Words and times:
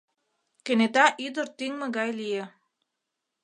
Кенета 0.65 1.05
ӱдыр 1.25 1.47
тӱҥмӧ 1.57 1.87
гай 1.97 2.09
лие. 2.19 2.43